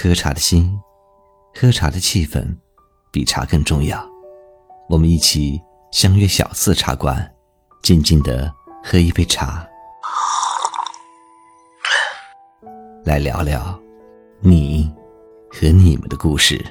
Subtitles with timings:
[0.00, 0.80] 喝茶的心，
[1.60, 2.56] 喝茶的气氛，
[3.10, 4.00] 比茶更重要。
[4.88, 5.60] 我们一起
[5.90, 7.28] 相约小四茶馆，
[7.82, 8.48] 静静的
[8.84, 9.66] 喝一杯茶，
[13.04, 13.76] 来聊聊
[14.38, 14.88] 你
[15.50, 16.64] 和你们的故事。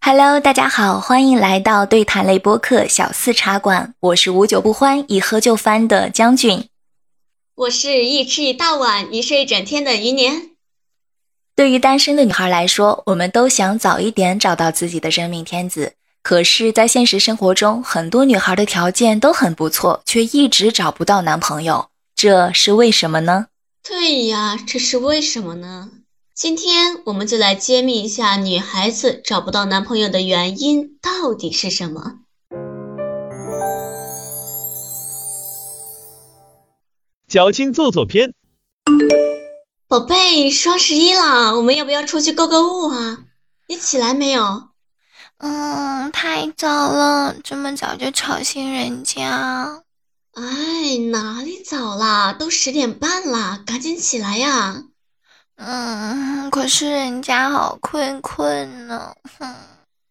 [0.00, 6.68] Hello，大家好，欢迎来到对谈类播客小四茶馆，我是无酒不欢、一喝就翻的将军。
[7.56, 10.50] 我是一吃一大碗，一睡一整天的余年。
[11.54, 15.92] 对于单身的女孩来说，我们都想早一点找到自己的真命天子。
[16.20, 23.46] 可是，在现实生活中，很多女孩的条件都很不错，却一直找不到男朋友，这是为什么呢？
[23.88, 25.90] 对呀，这是为什么呢？
[26.34, 32.14] 今天我们就来揭秘一下女孩子找不到男朋友的原因到底是什么。
[37.34, 38.32] 矫情做作篇，
[39.88, 43.24] 宝贝，双十一了，我们要不要出去购购物啊？
[43.66, 44.68] 你起来没有？
[45.38, 49.82] 嗯，太早了，这么早就吵醒人家。
[50.34, 52.32] 哎，哪里早啦？
[52.32, 54.84] 都十点半了，赶紧起来呀！
[55.56, 59.12] 嗯，可是人家好困困呢。
[59.40, 59.52] 哼。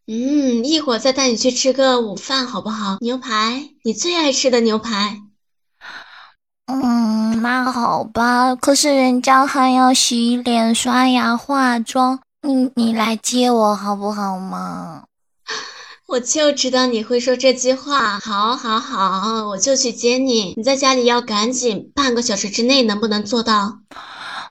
[0.07, 2.97] 嗯，一会儿再带你去吃个午饭好不好？
[2.99, 5.21] 牛排，你最爱吃的牛排。
[6.67, 8.55] 嗯，那好吧。
[8.55, 15.03] 可是人家还要洗脸、刷牙、化妆，你你来接我好不好嘛？
[16.07, 18.19] 我就知道你会说这句话。
[18.19, 20.53] 好，好，好，我就去接你。
[20.55, 23.79] 你在家里要赶紧，半个小时之内能不能做到？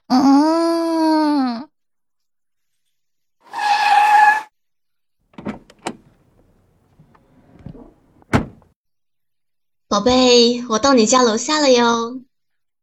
[0.07, 0.72] 嗯。
[9.93, 12.19] 宝贝，我到你家楼下了哟。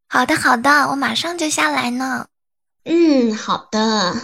[0.09, 2.29] 好的，好的，我马上就下来呢。
[2.85, 4.15] 嗯，好的。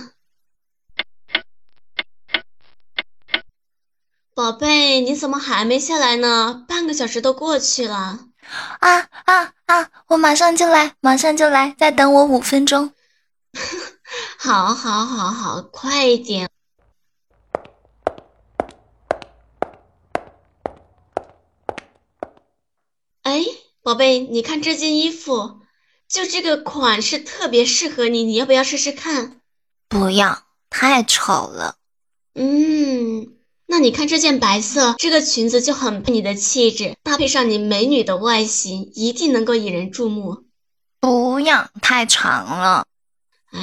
[4.35, 6.65] 宝贝，你怎么还没下来呢？
[6.69, 8.21] 半个小时都过去了。
[8.79, 9.91] 啊啊啊！
[10.07, 12.93] 我马上就来，马上就来，再等我五分钟。
[14.39, 16.49] 好，好，好，好，快一点。
[23.37, 23.45] 哎，
[23.83, 25.61] 宝贝，你看这件衣服，
[26.09, 29.43] 就这个款式特别适合你，你要不要试试看？
[29.91, 31.75] 不要，太丑了。
[32.35, 33.35] 嗯，
[33.67, 40.45] 那你看这件白色，这个裙子就很配你的气质，搭配上你美女的外形，一定能够引人注目。
[40.99, 42.87] 不要，太长了。
[43.53, 43.61] 哎，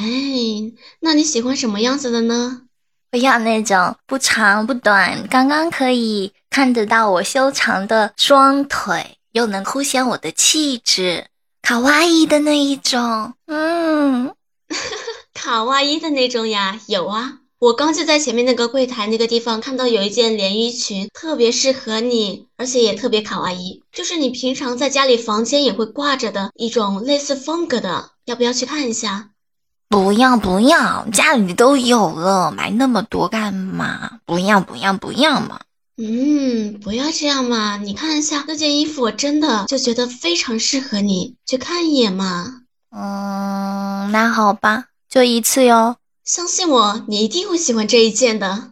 [1.00, 2.61] 那你喜欢什么样子的呢？
[3.09, 9.17] 不要那种不长不短，刚刚可以看得到我修长的双腿。
[9.33, 11.25] 又能凸显我的气质，
[11.63, 14.35] 卡哇伊的那一种，嗯，
[15.33, 29.29] 卡哇伊的那种呀，有啊，我刚就在前面那个柜台那个地方看到有一件连衣裙，特别适合你，而且也特别卡哇伊，就是你平常在家里房间也会挂着的一种类似风格的，要不要去看一下？
[29.89, 34.19] 不要不要，家里都有了，买那么多干嘛？
[34.25, 35.59] 不要不要不要嘛！
[35.95, 37.77] 嗯，不要这样嘛！
[37.77, 42.63] 你看一下那件衣服，我真的就觉得非常适合你，去看一眼嘛。
[42.89, 45.97] 嗯，那好吧，就一次哟。
[46.23, 48.71] 相信我，你一定会喜欢这一件的。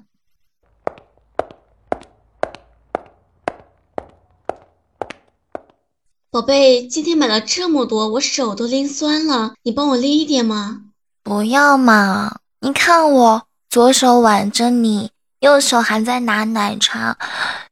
[6.31, 10.85] 宝贝，今天买了这么多，我手都拎酸了，你帮我拎一点吗？
[11.21, 12.39] 不要嘛！
[12.61, 15.11] 你看我左手挽着你。
[15.41, 17.17] 右手还在拿奶茶，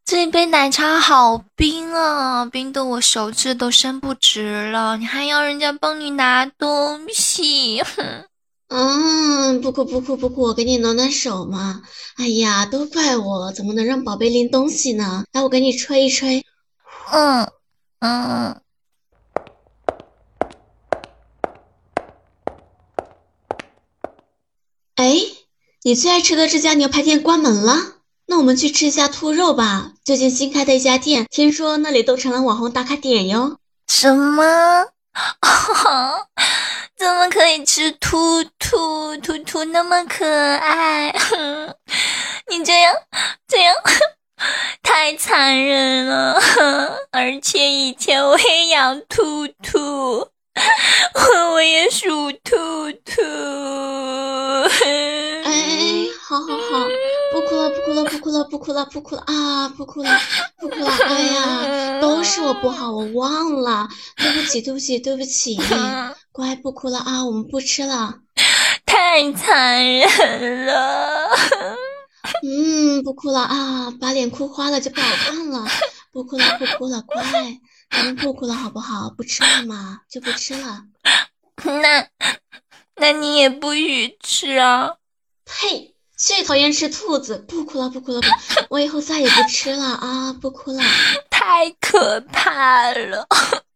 [0.03, 4.97] 这杯奶茶好冰啊，冰的我手指都伸不直了。
[4.97, 7.79] 你还要人家帮你拿东西？
[7.83, 8.25] 哼！
[8.69, 11.83] 嗯，不哭不哭不哭，我给你暖暖手嘛。
[12.17, 15.23] 哎呀，都怪我，怎么能让宝贝拎东西呢？
[15.31, 16.43] 来，我给你吹一吹。
[17.11, 17.47] 嗯
[17.99, 18.59] 嗯。
[25.83, 27.77] 你最爱吃的这家牛排店关门了，
[28.25, 29.93] 那我们去吃一下兔肉吧。
[30.03, 33.55] 最近新开的一家店，听说那里都成了网红打卡点哟。
[33.87, 34.87] 什么？
[36.97, 39.15] 怎么可以吃兔兔？
[39.17, 41.15] 兔兔那么可爱，
[42.51, 42.93] 你这样
[43.47, 43.73] 这样
[44.83, 46.37] 太残忍了。
[47.11, 50.27] 而且以前我也养兔兔，
[51.13, 53.21] 我我也属兔兔。
[56.21, 56.87] 好好好，
[57.33, 59.69] 不哭了，不哭了，不哭了，不哭了，不哭了啊！
[59.69, 60.19] 不哭了，
[60.59, 60.91] 不哭了！
[61.05, 63.87] 哎呀，都是我不好，我忘了，
[64.17, 65.57] 对不起，对不起，对不起，
[66.31, 68.19] 乖，不哭了啊，我们不吃了。
[68.85, 71.29] 太残忍了。
[72.45, 75.65] 嗯，不哭了啊，把脸哭花了就不好看了。
[76.11, 77.23] 不哭了，不哭了，乖，
[77.89, 79.09] 咱们不哭了好不好？
[79.15, 80.83] 不吃了嘛，就不吃了。
[81.63, 82.07] 那，
[82.97, 84.95] 那你也不许吃啊！
[85.49, 85.95] 呸！
[86.15, 87.37] 最讨厌吃兔子！
[87.47, 88.27] 不哭了，不哭了，不，
[88.75, 90.33] 我以后再也不吃了啊！
[90.33, 90.83] 不哭了，
[91.31, 93.25] 太可怕了。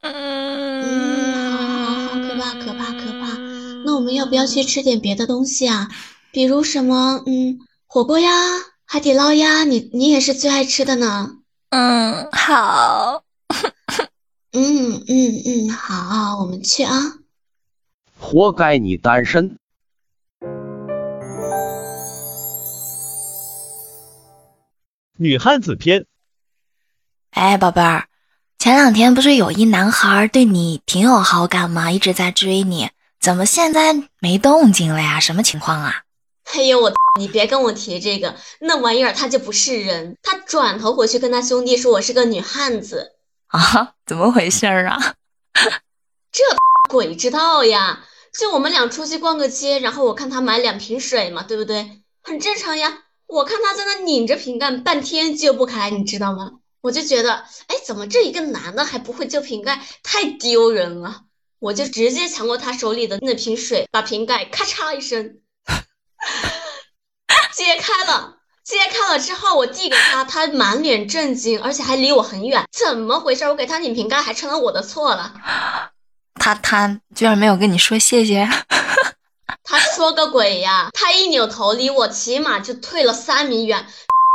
[0.01, 3.37] 嗯，好好好，可怕，可怕，可怕。
[3.85, 5.89] 那我们要不要去吃点别的东西啊？
[6.31, 7.23] 比如什么？
[7.25, 8.29] 嗯，火锅呀，
[8.85, 11.37] 海底捞呀，你你也是最爱吃的呢。
[11.69, 13.23] 嗯，好。
[14.51, 17.13] 嗯嗯嗯，好，我们去啊。
[18.19, 19.57] 活该你单身。
[25.23, 26.05] 女汉子篇。
[27.31, 28.07] 哎，宝贝儿，
[28.59, 31.89] 前两天不是有一男孩对你挺有好感吗？
[31.91, 32.89] 一直在追你，
[33.21, 35.21] 怎么现在没动静了呀？
[35.21, 36.03] 什么情况啊？
[36.53, 40.17] 哎呦我，你别跟我提这个，那玩意儿他就不是人。
[40.21, 43.13] 他转头回去跟他兄弟说我是个女汉子
[43.47, 43.93] 啊？
[44.05, 45.13] 怎么回事儿啊？
[46.33, 46.43] 这
[46.89, 48.03] 鬼知道呀。
[48.37, 52.01] 就我们俩出去逛个街，然后我看他买两瓶水嘛，对不对？
[52.23, 53.02] 很正常呀。
[53.33, 56.51] 我看他在那拧着瓶盖半天救不开，你知道吗？
[56.81, 57.33] 我就觉得，
[57.65, 61.21] 哎，怎么这一个男的还不会就瓶盖，太丢人了。
[61.57, 65.37] 我就直接抢过他手里的那瓶水，把瓶盖咔嚓一声
[67.53, 68.37] 揭开了。
[68.63, 72.63] 揭开了之后，我递给他，他满脸震惊，而且还离我很远。
[72.71, 73.45] 怎么回事？
[73.45, 75.33] 我给他拧瓶盖还成了我的错了？
[76.35, 78.47] 他他居然没有跟你说谢谢？
[79.63, 80.89] 他说个鬼呀！
[80.93, 83.85] 他一扭头，离我起码就退了三米远。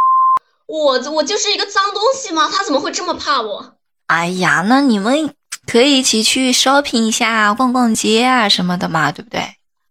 [0.67, 2.51] 我我就是一个脏东西吗？
[2.53, 3.75] 他怎么会这么怕我？
[4.07, 5.35] 哎呀，那你们
[5.67, 9.41] 可以一起去 shopping 一下，逛逛街啊什么的嘛，对不对？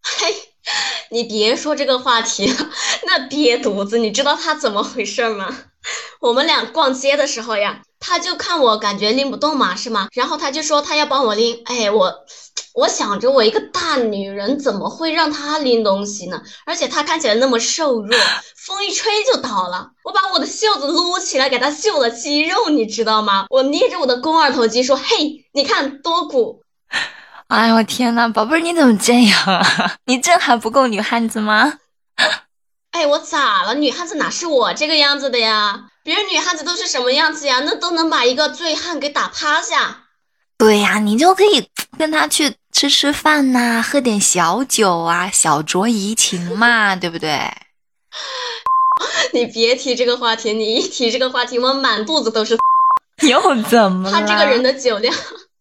[0.03, 0.35] 嘿，
[1.11, 2.69] 你别说这个话题了。
[3.05, 5.55] 那瘪犊子，你知道他怎么回事吗？
[6.19, 10.07] 我们俩逛街的时候呀，他就看我感觉拎不动嘛，是吗？
[10.13, 11.61] 然后他就说他要帮我拎。
[11.65, 12.13] 哎，我。
[12.73, 16.39] 我想着，我一个大女人怎么会让他拎东西呢？
[16.63, 18.15] 而且他看起来那么瘦弱，
[18.55, 19.89] 风一吹就倒了。
[20.03, 23.47] 我把我的袖子撸起来给他秀了肌肉，你知道吗？
[23.49, 26.61] 我捏着我的肱二头肌说：“嘿，你看多鼓！”
[27.49, 29.65] 哎呦天呐，宝贝儿你怎么这样啊？
[30.05, 31.79] 你这还不够女汉子吗？
[32.91, 33.73] 哎，我咋了？
[33.73, 35.85] 女汉子哪是我这个样子的呀？
[36.07, 37.61] 别人女汉子都是什么样子呀？
[37.65, 40.05] 那都能把一个醉汉给打趴下。
[40.57, 41.69] 对呀，你就可以
[41.99, 42.55] 跟他去。
[42.71, 47.51] 吃吃饭呐，喝点小酒啊，小酌怡情嘛，对不对？
[49.33, 52.57] 你别提这个话题，你一提这个话题，我满肚子都是。
[53.27, 54.11] 又怎么了？
[54.13, 55.13] 他这个人的酒量，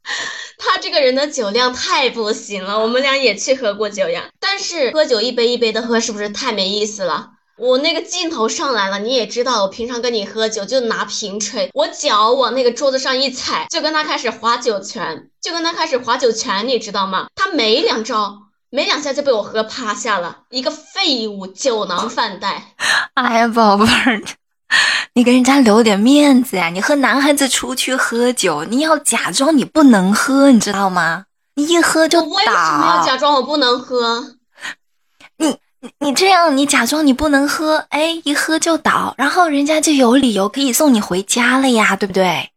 [0.59, 2.79] 他这个人的酒量太不行了。
[2.79, 7.31] 我们俩也去喝过酒呀，但是喝酒一杯一杯的喝，是不是太没意思了？
[7.59, 17.29] 我那个劲头上来了，你也知道，我平常跟你喝酒就拿瓶吹，我脚往那个桌子上一踩，就跟他开始划酒拳，就跟他开始划酒拳，你知道吗？
[17.35, 18.37] 他没两招，
[18.69, 22.75] 没两下就被我喝趴下了，一个废物，酒囊饭袋。
[23.15, 24.23] 哎呀，宝贝儿，
[25.15, 26.69] 你给人家留点面子呀！
[26.69, 31.25] 你和男孩子出去喝酒，你要假装你不能喝，你知道吗？
[31.55, 32.27] 你一喝就倒。
[32.27, 34.36] 我为什么要假装我不能喝？
[36.01, 42.51] 你这样，你假装你不能喝，哎，一喝就倒，然后人家就有理由可以送你回家了呀，对不对？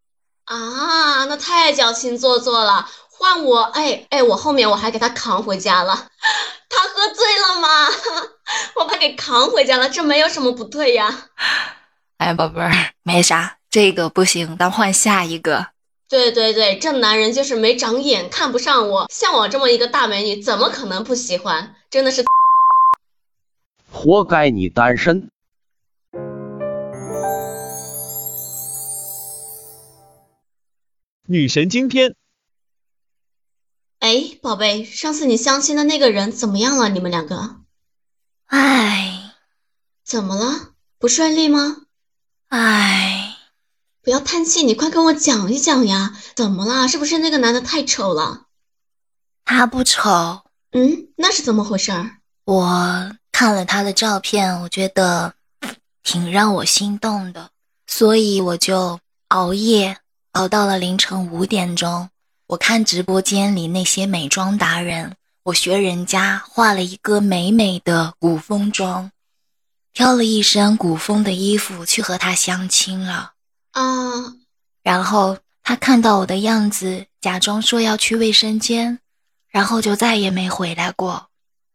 [0.45, 2.89] 啊，那太矫情做作了。
[3.11, 6.07] 换我，哎哎，我后面我还给他扛回家了。
[6.69, 7.87] 他喝醉了吗？
[8.77, 11.27] 我把给扛回家了，这没有什么不对呀。
[12.17, 12.71] 哎，宝贝儿，
[13.03, 15.67] 没啥，这个不行，咱换下一个。
[16.07, 19.07] 对对对，这男人就是没长眼，看不上我。
[19.13, 21.75] 像我这么一个大美女，怎么可能不喜欢？
[21.91, 22.25] 真的是。
[24.01, 25.29] 活该你单身。
[31.27, 32.15] 女神经篇。
[33.99, 36.87] 哎，宝贝，上次你相亲的那个人怎么样了？
[36.87, 37.57] 你们两个？
[38.45, 39.33] 哎，
[40.05, 40.75] 怎么了？
[40.97, 41.81] 不顺利吗？
[42.47, 43.35] 哎，
[44.01, 46.17] 不要叹气，你快跟我讲一讲呀！
[46.37, 46.87] 怎么了？
[46.87, 48.45] 是不是那个男的太丑了？
[49.43, 50.09] 他不丑。
[50.71, 51.91] 嗯，那是怎么回事？
[52.45, 53.18] 我。
[53.39, 55.33] 看了他的照片，我觉得
[56.03, 57.51] 挺让我心动的，
[57.87, 59.95] 所以我就熬夜
[60.33, 62.09] 熬到了凌晨五点钟。
[62.47, 69.09] 我看直播间里那些美妆达人，我学人家画了一个美美的古风妆，
[69.93, 73.31] 挑了一身古风的衣服去和他相亲了
[73.71, 74.35] 啊。
[74.83, 78.99] 然后他看到我的样子，假装说要去卫生间，
[79.47, 81.28] 然后就再也没回来过。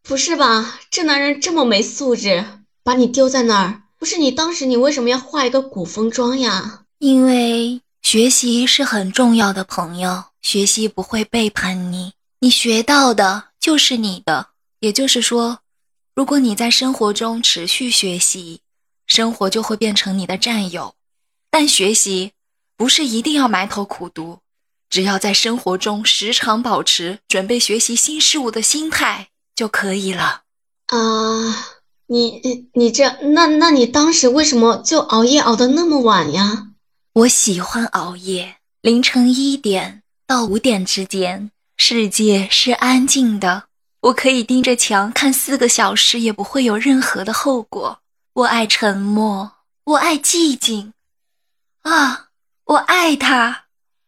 [0.07, 0.79] 不是吧？
[0.91, 2.45] 这男人这么没素质，
[2.83, 3.81] 把你丢在那儿。
[3.97, 6.83] 不是你当时你为什么要化一个古风妆呀？
[6.99, 14.49] 因为学习是很重要的朋友，学习不会背叛你，你学到的就是你的。
[14.79, 15.61] 也就是说，
[16.13, 18.61] 如果你在生活中持续学习，
[19.07, 20.93] 生活就会变成你的战友。
[21.49, 22.33] 但学习
[22.77, 24.37] 不是一定要埋头苦读，
[24.87, 30.41] 只要在生活中时常保持准备学习新事物的心态就可以了。
[30.87, 31.67] 啊，
[32.07, 36.67] 你你这那那你当时为什么就熬夜熬得那么晚呀？
[37.13, 43.63] 我喜欢熬夜，凌晨一点到五点之间，世界是安静的，
[44.01, 47.99] 我可以盯着墙看四个小时，也不会有任何的后果。
[48.33, 49.53] 我爱沉默，
[49.85, 50.93] 我爱寂静，
[51.83, 52.27] 啊，
[52.65, 53.63] 我爱他，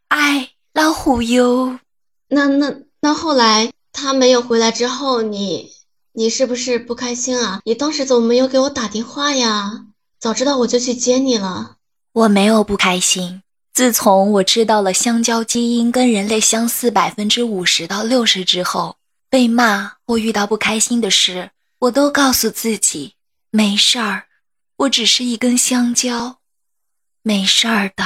[0.09, 1.79] 爱老虎哟。
[2.27, 5.71] 那那那后来他没有回来之后，你
[6.13, 7.61] 你是不是不开心啊？
[7.65, 9.85] 你当时怎么没有给我打电话呀？
[10.19, 11.77] 早知道我就去接你了。
[12.13, 13.41] 我没有不开心。
[13.73, 18.97] 自从我知道了香蕉基因跟人类相似百分之五十到六十之后，
[19.31, 21.49] 被骂或遇到不开心的事，
[21.79, 23.15] 我都告诉自己
[23.49, 24.25] 没事儿，
[24.77, 26.37] 我只是一根香蕉，
[27.23, 28.03] 没事儿的。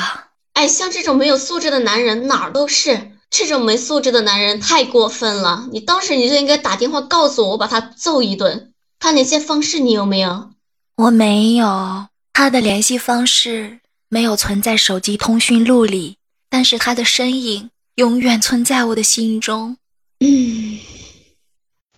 [0.54, 5.66] 哎，像这种没有素质的男人哪儿都是，这种没素质的男人太过分了。
[5.72, 8.74] 你当时你就应该打电话告诉我，我把他揍一顿。
[9.00, 10.52] 他联系方式你有没有？
[10.98, 13.80] 我没有他的联系方式。
[14.10, 16.18] 没有存在手机通讯录里，
[16.50, 19.78] 但是他的身影永远存在我的心中。
[20.20, 20.78] 嗯，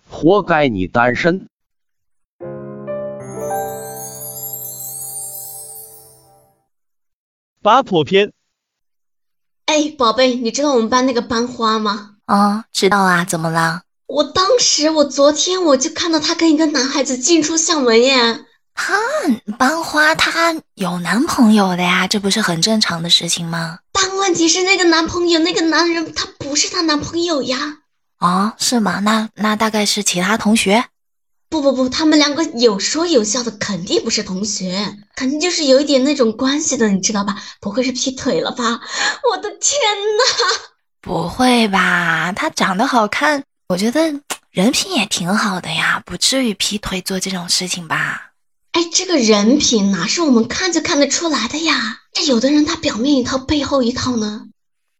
[0.08, 1.48] 活该你单身。
[7.60, 8.32] 八婆篇。
[9.66, 12.10] 哎，宝贝，你知道我们班那个班花吗？
[12.26, 13.82] 啊，知道啊，怎么了？
[14.06, 18.44] 我当时，我昨天我就看到她跟一个男孩子进出校门耶。
[18.74, 18.94] 她
[19.58, 23.78] 班花，她有男朋友的呀，这不是很正常的事情吗？
[23.92, 27.78] 但问题是，那个男朋友，那个男人，他不是她男朋友呀。
[28.20, 29.00] 哦，是吗？
[29.00, 30.84] 那那大概是其他同学。
[31.54, 37.40] 不不不，他们两个有说有笑的，肯定不是同学，肯定就是有一点那种关系的，你知道吧？
[37.60, 38.80] 不会是劈腿了吧？
[39.30, 39.80] 我的天
[40.18, 40.24] 呐！
[41.00, 42.32] 不会吧？
[42.32, 44.12] 他长得好看，我觉得
[44.50, 48.32] 人品也挺好的呀，不至于劈腿做这种事情吧？
[48.72, 52.00] 哎，这个人品哪是我们看就看得出来的呀？
[52.12, 54.46] 这有的人他表面一套，背后一套呢。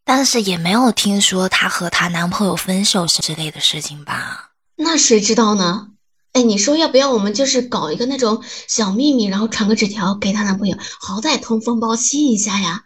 [0.04, 4.50] 但是也没有听说她和她男朋友分手之类的事情吧？
[4.76, 5.88] 那谁知道呢？
[6.34, 12.82] 哎，你说要不要我们就是搞一个那种小秘密，然后传个纸条给她男朋友，好歹通风报信一下呀？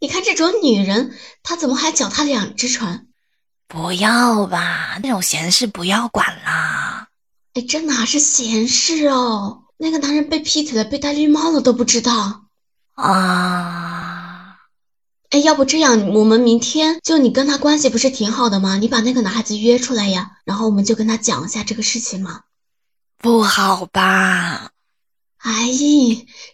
[0.00, 3.06] 你看这种女人，她怎么还脚踏两只船？
[3.66, 7.08] 不要吧，那种闲事不要管啦。
[7.54, 9.62] 哎，这哪是闲事哦？
[9.78, 12.42] 那个男人被劈腿了，被戴绿帽了都不知道
[12.96, 14.56] 啊！
[15.30, 18.76] 哎，要不这样，我们明天就你跟他关系不是挺好的吗？
[18.76, 22.42] 你把那个男孩子约出来呀，然后我们就跟他讲一下这个事情嘛。
[23.22, 24.70] 不好吧？
[25.38, 25.52] 哎，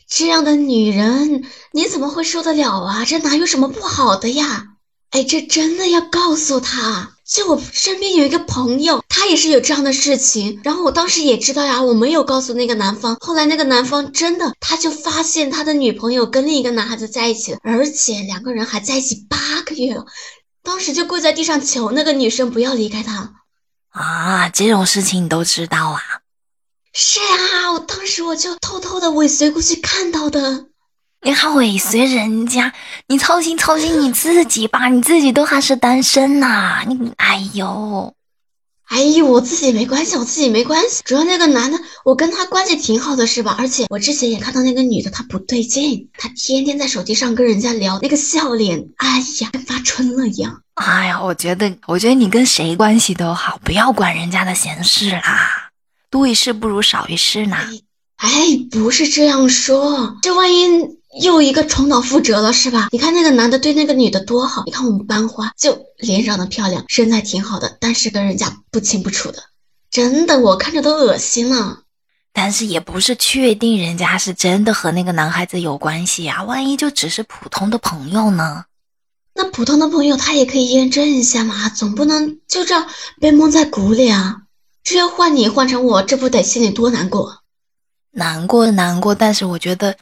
[0.09, 3.05] 这样的女人你怎么会受得了啊？
[3.05, 4.65] 这哪有什么不好的呀？
[5.11, 7.13] 哎，这真的要告诉他。
[7.25, 10.61] 就我身边有一个朋友，他也是有这样的事情。
[10.65, 13.17] 然后我当时也知道呀，我没有告诉那个男方。
[13.21, 20.05] 后来那个男方真的，他就发现他的女朋友跟另一个男孩子在一起了，而且两个人还在一起八个月了。
[20.63, 23.35] 当时就跪在地上求那个女生不要离开他。
[23.91, 26.01] 啊，这种事情你都知道啊？
[26.99, 30.65] 是啊，我当时我就偷偷的尾随过去看到的。
[31.21, 32.73] 你还尾随人家？
[33.09, 36.83] 你操心操心你自己吧，你自己都还是单身呐！
[36.89, 38.15] 你哎呦，
[38.89, 41.03] 哎呦，我自己没关系，我自己没关系。
[41.05, 43.55] 主要那个男的，我跟他关系挺好的，是吧？
[43.59, 50.63] 而且我之前也看到那个女的，她不对劲，她天天在手机上跟人家聊，那个笑脸，哎呀，跟发春了一样。
[50.77, 55.56] 哎呀，我觉得，我觉得你跟谁关系都好，不要管人家的闲事啦，
[56.17, 57.57] 多一事不如少一事呢。
[58.17, 58.31] 哎，
[58.71, 60.97] 不是这样说，这万一……
[61.23, 62.89] 又一个重蹈覆辙了，是吧？
[62.91, 69.39] 你看那个男的对那个女的多好，你看我们班花就脸长得漂亮，身材挺好的，但是跟人家不清不楚的，
[69.91, 71.81] 真的我看着都恶心了。
[72.35, 78.65] 但是也不是确定人家是真的和那个男孩子有关系啊，万一就只是普通的朋友呢？
[79.35, 82.87] 那普通的朋友他也可以验证一下嘛，总不能就这样
[83.21, 84.43] 被蒙在鼓里啊。
[84.87, 87.43] 这要换你换成我，这不得心里多难过？
[88.13, 89.97] 难过难过，但是我觉得。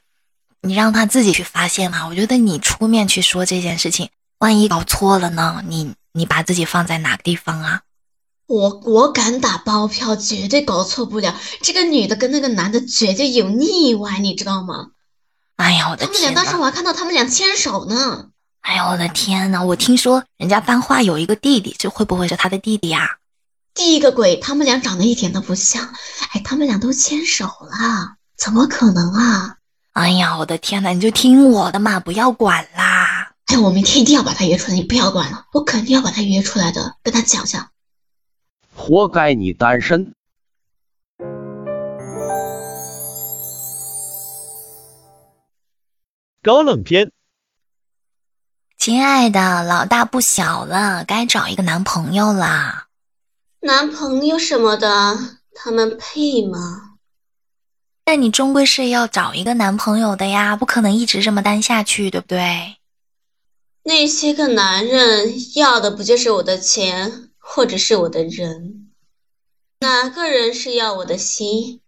[0.66, 2.06] 你让他自己去发现嘛？
[2.06, 5.62] 我觉得你出面去说这件事情，万一搞错了呢？
[5.68, 7.82] 你你把自己放在哪个地方啊？
[8.46, 11.34] 我我敢打包票，绝对搞错不了。
[11.60, 14.88] 这个女的跟那个男的绝对有腻歪，你知道吗？
[15.56, 16.34] 哎呀，我的他们俩天！
[16.34, 18.28] 当时我还看到他们俩牵手呢。
[18.62, 19.62] 哎呀，我的天呐！
[19.62, 23.18] 我听说人家班花有一个弟弟，这会不会是他的弟弟呀？
[23.74, 25.92] 第一个鬼，他们俩长得一点都不像。
[26.30, 29.56] 哎，他们俩都牵手了，怎么可能啊？
[29.94, 30.90] 哎呀，我的天呐！
[30.90, 33.32] 你就听我的嘛，不要管啦。
[33.46, 37.70] 哎，我明天一定要把他约出来，你不要管了，我肯定要把他约出来的，跟他讲讲。
[38.76, 40.14] 活该你单身。
[46.42, 47.10] 高冷篇，
[48.78, 52.83] 亲爱的，老大不小了，该找一个男朋友啦。
[53.64, 56.96] 男朋友什么的，他们配吗？
[58.04, 62.76] 但你终归是要找一个男朋友的呀，不可能一直这么单下去，对不对？
[63.84, 68.90] 那些个男人要的不就是我的钱，或者是我的人？
[69.80, 71.80] 哪个人是要我的心？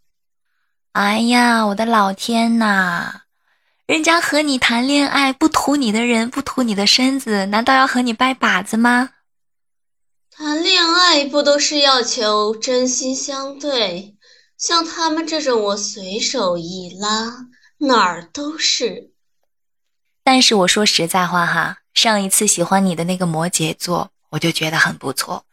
[0.93, 3.21] 哎呀，我的老天呐！
[3.87, 9.11] 人家和你谈恋爱，不图你的人，不图你的身子，难道要和你拜把子吗？
[10.39, 14.15] 谈恋爱不都是要求真心相对？
[14.59, 17.47] 像他们这种，我随手一拉，
[17.79, 19.13] 哪儿都是。
[20.23, 25.47] 但是我说实在话哈，上一次喜欢你的那个摩羯座，我就觉得很不错，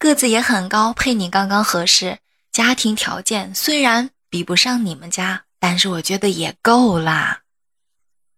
[0.00, 2.18] 个子也很高，配你刚刚合适，
[2.50, 7.42] 家庭条件虽然比不上你们家，但是我觉得也够啦。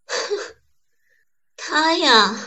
[1.56, 2.38] 他呀，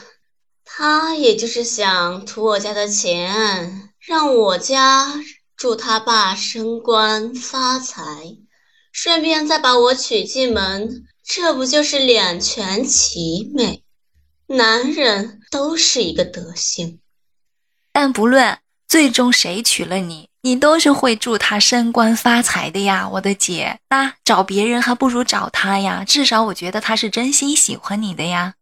[0.84, 5.14] 他也就是想图我家的钱，让我家
[5.56, 8.02] 祝他爸升官发财，
[8.92, 13.84] 顺便再把我娶进门，这不就是两全其美？
[14.48, 17.00] 男人都是一个德行。
[17.94, 18.58] 但不论
[18.88, 23.78] 最终谁娶了你，你都是会祝他升官发财的呀，我的姐。
[23.92, 28.56] 那找别人还不如找他呀，至少我觉得他是真心喜欢你的呀。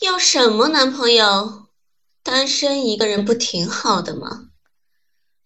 [0.00, 1.66] 要什么男朋友？
[2.22, 4.50] 单身一个人不挺好的吗？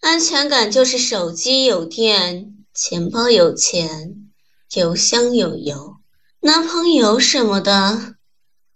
[0.00, 4.30] 安全感就是手机有电，钱包有钱，
[4.74, 5.96] 邮箱有油，
[6.40, 7.72] 男朋友什么的，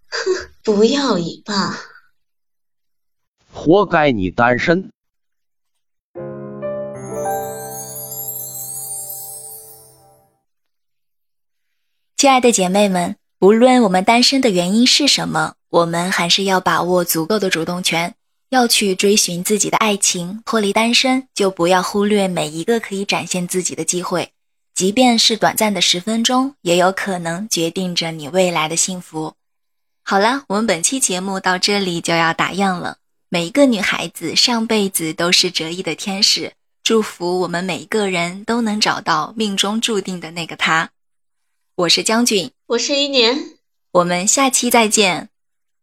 [0.09, 1.79] 哼，不要也罢。
[3.53, 4.91] 活该你单身。
[12.17, 18.15] 亲爱的姐妹们，无论我们单身的原因是什么，我们还是要把握足够的主动权，
[18.51, 20.43] 要去追寻自己的爱情。
[20.45, 24.31] 脱离单身，就不要忽略每一个可以展现自己的机会，
[24.75, 29.35] 即便是短暂的十分钟，也有可能决定着你未来的幸福。
[30.05, 32.99] 好了，我们本期节目到这里就要打烊了。
[33.29, 36.53] 每一个女孩子上辈子都是折翼的天使，
[36.85, 40.91] 祝福我们每一个人都能找到命中注定的那个他。
[41.75, 43.37] 我是将军，我是一年，
[43.91, 45.29] 我们下期再见，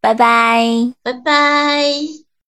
[0.04, 0.94] 拜拜。
[1.02, 2.23] 拜拜。